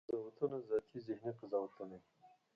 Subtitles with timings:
[0.09, 2.09] قضاوتونه ذاتي ذهني قضاوتونه دي.